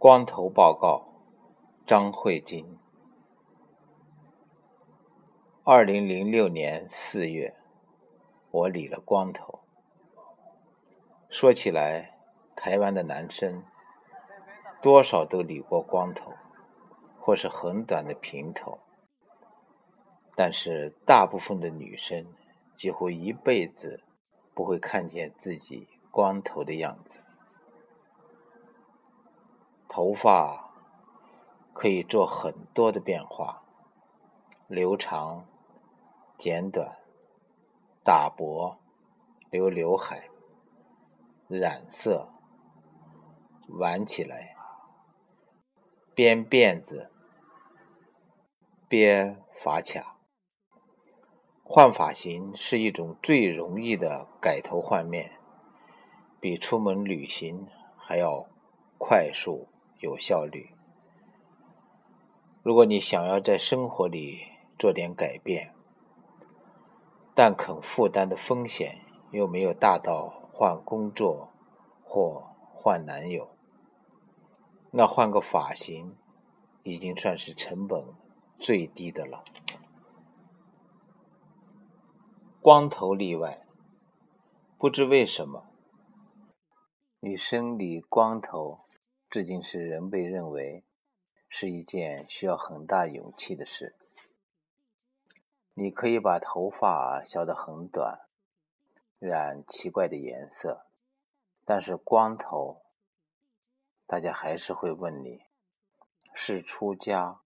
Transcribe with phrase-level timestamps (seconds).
[0.00, 1.12] 光头报告，
[1.84, 2.78] 张慧晶。
[5.62, 7.54] 二零零六年四月，
[8.50, 9.60] 我理了光头。
[11.28, 12.16] 说起来，
[12.56, 13.62] 台湾的男生
[14.80, 16.32] 多少都理过光头，
[17.20, 18.78] 或是很短的平头，
[20.34, 22.24] 但是大部分的女生
[22.74, 24.02] 几乎一辈子
[24.54, 27.16] 不会看见自己光头的样子。
[30.00, 30.72] 头发
[31.74, 33.62] 可以做很多的变化，
[34.66, 35.46] 留长、
[36.38, 36.96] 剪短、
[38.02, 38.78] 打薄、
[39.50, 40.30] 留刘海、
[41.48, 42.32] 染色、
[43.78, 44.56] 挽起来、
[46.14, 47.12] 编辫子、
[48.88, 50.16] 编发卡。
[51.62, 55.38] 换发型是一种最容易的改头换面，
[56.40, 58.46] 比出门旅行还要
[58.96, 59.69] 快速。
[60.00, 60.74] 有效率。
[62.62, 64.40] 如果你想要在生活里
[64.78, 65.74] 做点改变，
[67.34, 71.50] 但肯负担的风险又没有大到换工作
[72.04, 73.48] 或换男友，
[74.90, 76.16] 那换个发型
[76.82, 78.04] 已经算是成本
[78.58, 79.44] 最低的了。
[82.60, 83.66] 光头例外，
[84.76, 85.64] 不知为什么，
[87.20, 88.80] 女生理光头。
[89.30, 90.82] 至今是仍被认为
[91.48, 93.94] 是一件需要很大勇气的事。
[95.74, 98.22] 你可以把头发削得很短，
[99.20, 100.84] 染奇怪的颜色，
[101.64, 102.82] 但是光头，
[104.04, 105.44] 大家还是会问你：
[106.34, 107.38] 是出家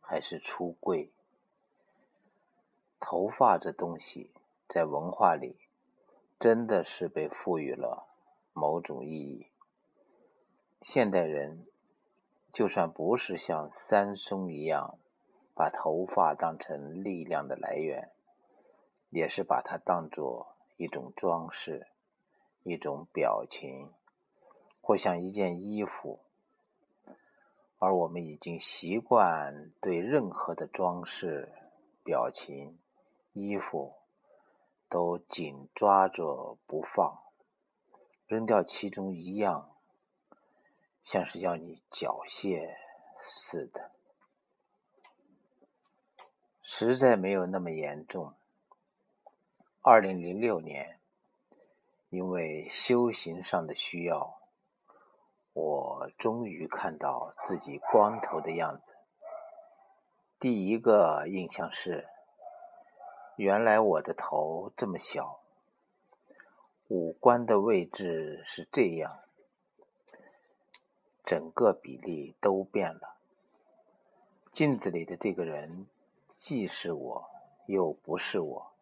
[0.00, 1.12] 还是出柜？
[2.98, 4.30] 头发这东西
[4.66, 5.58] 在文化里
[6.38, 8.08] 真的是被赋予了
[8.54, 9.48] 某种意义。
[10.82, 11.66] 现代人，
[12.50, 14.98] 就算不是像三松一样
[15.54, 18.10] 把头发当成力量的来源，
[19.10, 21.86] 也是把它当做一种装饰、
[22.62, 23.90] 一种表情，
[24.80, 26.20] 或像一件衣服。
[27.78, 31.52] 而我们已经习惯对任何的装饰、
[32.02, 32.78] 表情、
[33.34, 33.94] 衣服
[34.88, 37.18] 都紧抓着不放，
[38.26, 39.69] 扔掉其中一样。
[41.10, 42.76] 像是要你缴械
[43.18, 43.90] 似的，
[46.62, 48.32] 实在没有那么严重。
[49.82, 51.00] 二零零六年，
[52.10, 54.38] 因为修行上的需要，
[55.52, 58.94] 我终于看到自己光头的样子。
[60.38, 62.06] 第一个印象是，
[63.34, 65.40] 原来我的头这么小，
[66.86, 69.24] 五官的位置是这样。
[71.30, 73.14] 整个比例都变了。
[74.50, 75.86] 镜子里的这个人，
[76.30, 77.30] 既是我，
[77.66, 78.72] 又不是我，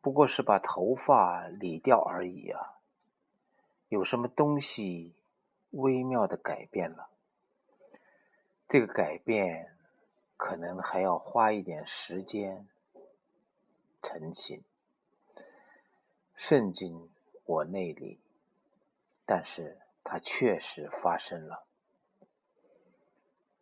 [0.00, 2.80] 不过是把头发理掉而已啊。
[3.90, 5.12] 有什么东西
[5.72, 7.10] 微妙的改变了？
[8.66, 9.76] 这个改变
[10.38, 12.66] 可能还要花一点时间
[14.02, 14.64] 成型，
[16.34, 17.10] 渗进
[17.44, 18.18] 我内里，
[19.26, 19.76] 但是。
[20.12, 21.62] 它确实发生了。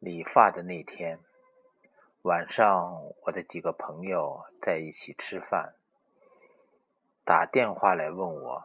[0.00, 1.20] 理发的那天
[2.22, 5.76] 晚上，我的几个朋友在一起吃饭，
[7.24, 8.64] 打电话来问我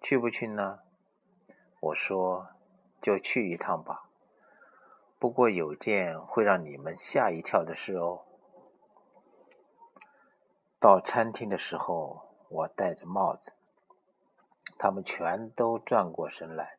[0.00, 0.80] 去不去呢？
[1.78, 2.48] 我说
[3.00, 4.08] 就去一趟吧。
[5.20, 8.24] 不过有件会让你们吓一跳的事哦。
[10.80, 13.52] 到餐厅的时候，我戴着帽子，
[14.76, 16.78] 他们全都转过身来。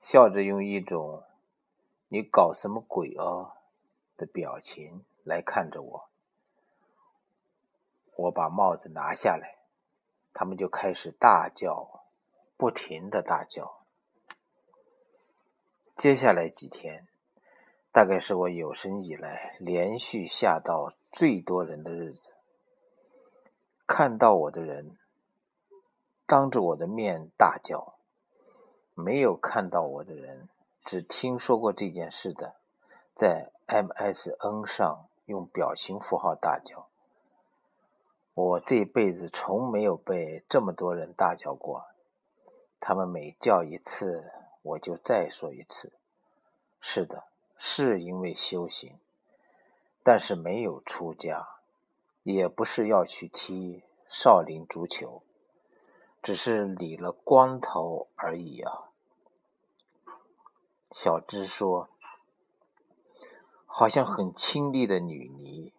[0.00, 1.24] 笑着用一种
[2.08, 3.52] “你搞什么鬼哦”
[4.16, 6.08] 的表情来看着我。
[8.16, 9.58] 我把帽子拿下来，
[10.32, 12.04] 他们就开始大叫，
[12.56, 13.82] 不停的大叫。
[15.94, 17.06] 接下来几天，
[17.92, 22.32] 大概是我有生以来连续吓到最多人的日子。
[23.86, 24.96] 看到我的人，
[26.26, 27.99] 当着我的面大叫。
[29.00, 30.48] 没有看到我的人，
[30.84, 32.54] 只听说过这件事的，
[33.14, 36.86] 在 MSN 上用表情符号大叫。
[38.34, 41.86] 我这辈子从没有被这么多人大叫过。
[42.78, 44.32] 他们每叫一次，
[44.62, 45.92] 我就再说一次。
[46.80, 47.24] 是的，
[47.58, 48.98] 是因为修行，
[50.02, 51.46] 但是没有出家，
[52.22, 55.22] 也不是要去踢少林足球，
[56.22, 58.89] 只是理了光头而已啊。
[60.92, 61.88] 小芝说
[63.64, 65.72] ：“好像很清丽的女尼，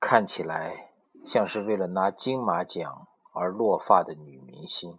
[0.00, 0.92] 看起来
[1.24, 4.98] 像是为了拿金马奖而落发的女明星。”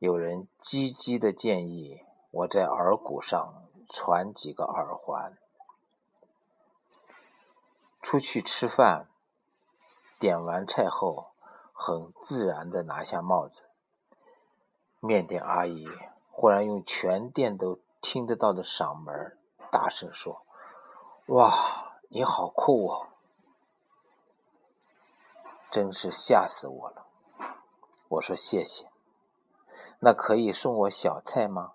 [0.00, 2.02] 有人积极的建议
[2.32, 5.38] 我在耳骨上传几个耳环。
[8.02, 9.08] 出去吃饭，
[10.22, 11.32] 点完菜后，
[11.72, 13.64] 很自然的拿下帽子。
[15.00, 15.84] 面店阿姨
[16.30, 19.36] 忽然用全店都听得到的嗓门
[19.72, 20.46] 大声说
[21.26, 23.08] ：“哇，你好酷哦！”
[25.68, 27.04] 真是吓死我了。
[28.10, 28.88] 我说谢谢。
[29.98, 31.72] 那可以送我小菜吗？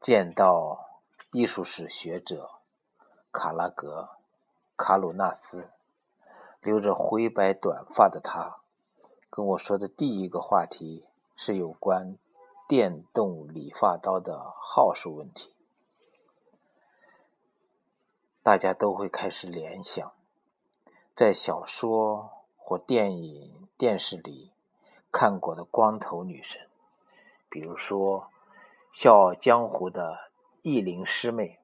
[0.00, 1.00] 见到
[1.30, 2.50] 艺术史学者
[3.30, 4.16] 卡拉格
[4.76, 5.70] 卡鲁纳斯，
[6.62, 8.60] 留着灰白短发的他，
[9.28, 11.04] 跟我说的第一个话题
[11.36, 12.16] 是有关
[12.68, 15.52] 电动理发刀的号数问题。
[18.42, 20.12] 大家都会开始联想，
[21.14, 24.50] 在小说或电影、电视里。
[25.14, 26.68] 看过的光头女神，
[27.50, 28.20] 比如说
[28.94, 30.30] 《笑傲江湖》的
[30.62, 31.60] 意林师妹，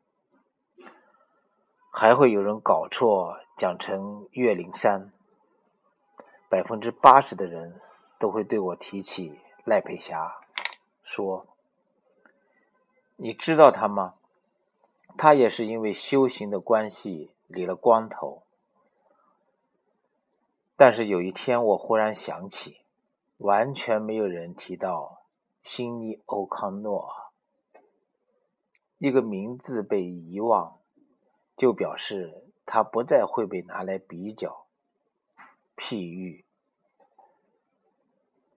[2.00, 5.12] 还会有人搞错讲成岳灵珊。
[6.49, 7.81] 百分之八十的人
[8.21, 10.39] 都会对我提起赖佩霞，
[11.03, 11.49] 说
[13.19, 14.15] ：“你知道他吗？
[15.17, 18.44] 他也是因为修行的关系理了光头。”
[20.79, 22.83] 但是有一天，我忽然想起。
[23.39, 25.23] 完全没有人提到
[25.65, 27.33] 辛尼·欧康诺，
[28.99, 30.79] 一个名字被遗忘，
[31.58, 34.64] 就表示他不再会被拿来比较、
[35.76, 36.46] 譬喻，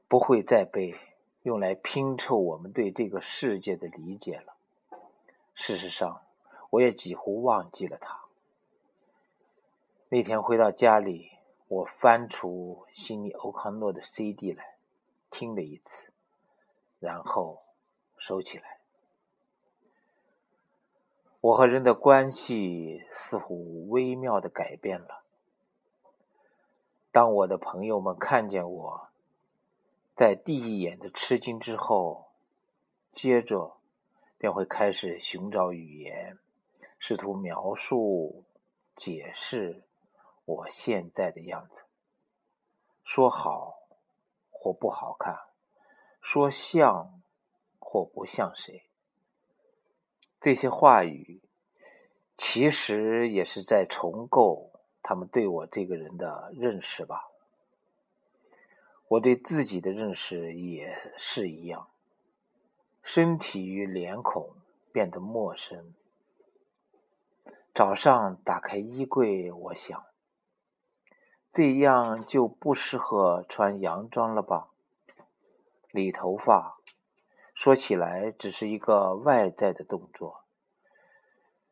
[0.07, 0.95] 不会再被
[1.43, 4.55] 用来拼凑我们对这个世界的理解了。
[5.53, 6.21] 事实上，
[6.69, 8.21] 我也几乎忘记了他。
[10.09, 11.31] 那天回到家里，
[11.67, 14.75] 我翻出辛尼·欧康诺的 CD 来。
[15.29, 16.11] 听了一次，
[16.99, 17.63] 然后
[18.17, 18.80] 收起来。
[21.41, 25.23] 我和人的关系似乎微妙的改变了。
[27.11, 29.09] 当我的朋友们看见我
[30.15, 32.27] 在第一眼的吃惊之后，
[33.11, 33.75] 接着
[34.37, 36.37] 便会开始寻找语言，
[36.97, 38.43] 试图描述、
[38.95, 39.83] 解释
[40.45, 41.81] 我现在的样子，
[43.03, 43.77] 说好。
[44.63, 45.35] 或不好看，
[46.21, 47.19] 说像
[47.79, 48.83] 或不像谁，
[50.41, 51.39] 这些话语
[52.35, 54.71] 其实也是在重构
[55.03, 57.29] 他们对我这个人的认识吧。
[59.07, 61.89] 我对自己的认识也是一样，
[63.03, 64.49] 身体与脸孔
[64.91, 65.93] 变得陌生。
[67.71, 70.03] 早上打开衣柜，我想。
[71.51, 74.69] 这样就不适合穿洋装了吧？
[75.91, 76.79] 理头发，
[77.53, 80.43] 说起来只是一个外在的动作，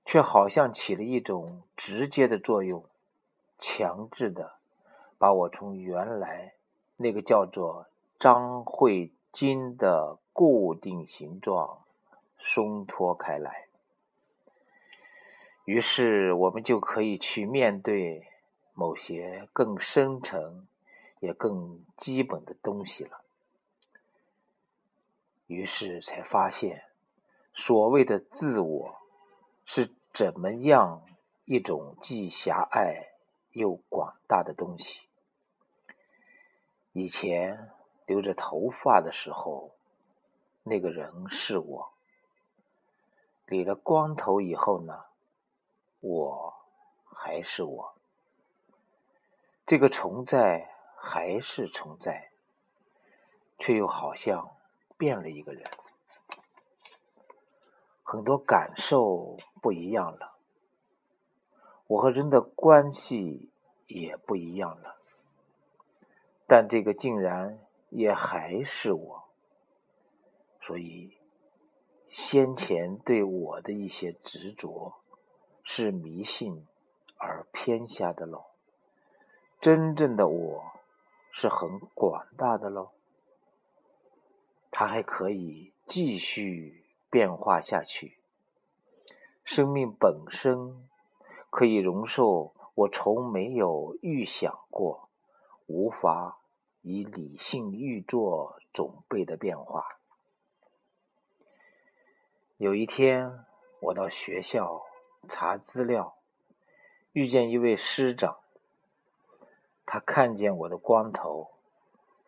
[0.05, 2.85] 却好像起了一种直接的作用，
[3.57, 4.55] 强制的
[5.17, 6.53] 把我从原来
[6.97, 11.83] 那个叫做张慧金的固定形状
[12.37, 13.67] 松脱开来。
[15.65, 18.25] 于是我们就可以去面对。
[18.75, 20.65] 某些更深层、
[21.19, 23.25] 也更基本的东西了。
[25.49, 26.83] 于是才发现，
[27.55, 28.99] 所谓的自我
[29.65, 31.03] 是怎么样
[31.45, 33.15] 一种既狭隘
[33.53, 35.07] 又广大的东西。
[36.91, 37.71] 以前
[38.05, 39.71] 留着头发的时候，
[40.61, 41.93] 那个人是我；
[43.47, 45.05] 理了光头以后呢，
[45.99, 46.53] 我
[47.05, 47.95] 还是我。
[49.65, 52.29] 这个存在还是存在，
[53.57, 54.55] 却又好像
[54.99, 55.63] 变了一个人，
[58.03, 60.35] 很多感受不一样了，
[61.87, 63.49] 我和人的关系
[63.87, 64.97] 也不一样了，
[66.45, 67.57] 但这个竟然
[67.89, 69.23] 也还是我，
[70.59, 71.17] 所以
[72.09, 74.95] 先前对我的一些执着
[75.63, 76.67] 是迷信
[77.15, 78.47] 而偏狭的喽。
[79.61, 80.73] 真正的我
[81.31, 82.91] 是很广大的喽，
[84.79, 88.17] 它还可以继续变化下去。
[89.43, 90.87] 生命本身
[91.49, 95.09] 可以容受我从没有预想过，
[95.67, 96.39] 无法
[96.81, 99.99] 以理性预作准备的变化。
[102.55, 103.43] 有一天，
[103.81, 104.85] 我到学校
[105.27, 106.15] 查资料，
[107.11, 108.37] 遇见一位师长。
[109.85, 111.51] 他看见我的光头，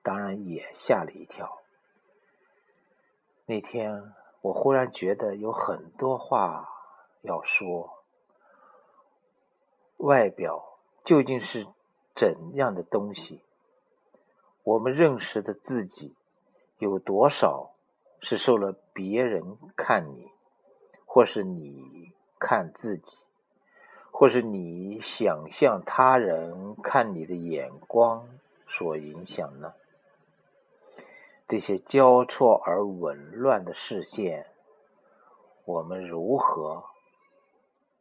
[0.03, 1.61] 当然也吓了一跳。
[3.45, 6.69] 那天，我忽然觉得有很多话
[7.21, 8.03] 要说。
[9.98, 11.67] 外表究竟是
[12.15, 13.43] 怎样的东西？
[14.63, 16.15] 我们认识的自己，
[16.77, 17.71] 有多少
[18.19, 20.31] 是受了别人看你，
[21.05, 23.24] 或是你看自己，
[24.12, 28.27] 或是你想象他人看你的眼光
[28.67, 29.74] 所影响呢？
[31.51, 34.48] 这些交错而紊乱的视线，
[35.65, 36.86] 我们如何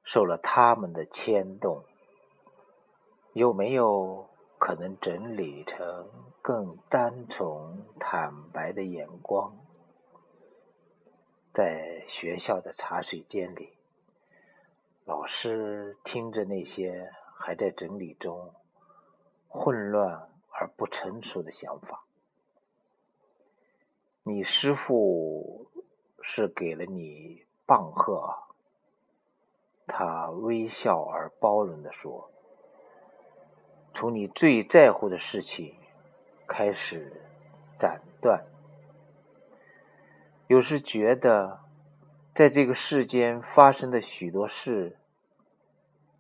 [0.05, 1.83] 受了他们的牵动？
[3.33, 6.09] 有没有可能整理成
[6.41, 9.53] 更单纯、坦白的眼光？
[11.51, 13.77] 在学校的茶水间里，
[15.05, 18.55] 老师听着那些还在整理中、
[19.49, 22.05] 混乱而不成熟的想法。
[24.31, 25.67] 你师傅
[26.23, 28.33] 是给了你棒喝，
[29.89, 32.31] 他微笑而包容地说
[33.93, 35.75] ：“从你最在乎的事情
[36.47, 37.21] 开始
[37.77, 38.47] 斩断。
[40.47, 41.61] 有时觉得，
[42.33, 44.97] 在这个世间发生的许多事，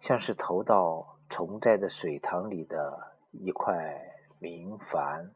[0.00, 5.30] 像是投到重在的水塘里的一块明矾。”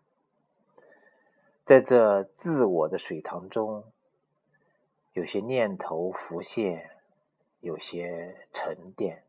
[1.64, 3.84] 在这自我的水塘中，
[5.14, 6.90] 有些念头浮现，
[7.60, 9.24] 有些沉淀，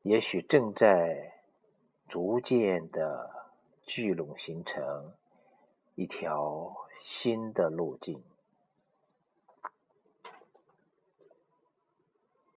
[0.00, 1.34] 也许正在
[2.08, 3.48] 逐渐的
[3.82, 5.12] 聚拢，形成
[5.94, 8.22] 一条新的路径。